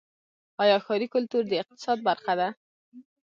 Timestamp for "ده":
2.39-2.47